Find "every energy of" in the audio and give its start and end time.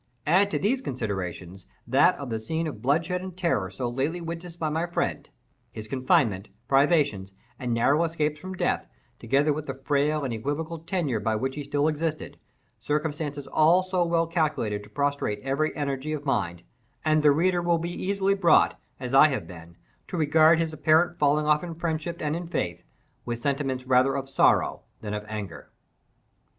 15.43-16.25